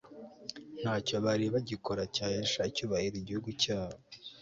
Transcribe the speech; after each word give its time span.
nta 0.81 0.93
cyo 1.05 1.15
bari 1.25 1.45
bagikora 1.53 2.01
cyahesha 2.15 2.61
icyubahiro 2.69 3.15
igihugu 3.19 3.49
cyabo 3.61 3.97